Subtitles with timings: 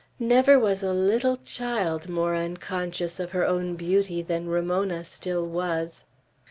[0.17, 6.05] Never was a little child more unconscious of her own beauty than Ramona still was.